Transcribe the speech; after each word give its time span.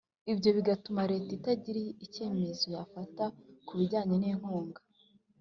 Ibyo 0.31 0.49
bigatuma 0.57 1.01
leta 1.11 1.31
itagira 1.37 1.79
ikemezo 2.05 2.65
yafata 2.75 3.23
ku 3.65 3.71
bijyanye 3.79 4.15
n 4.19 4.25
inkunga 4.31 4.81